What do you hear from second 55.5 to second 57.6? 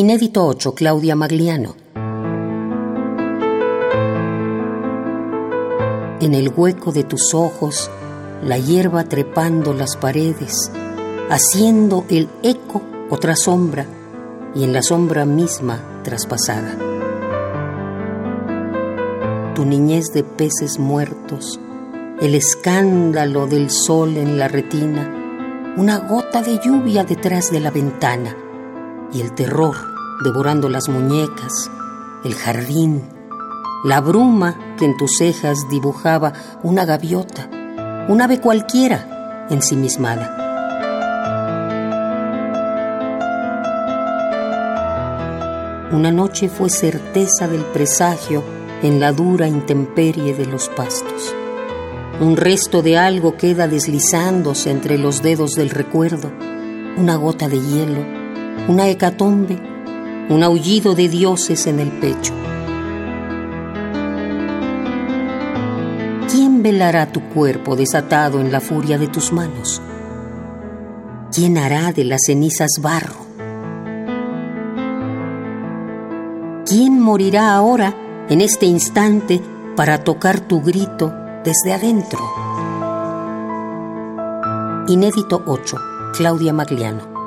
del recuerdo, una gota de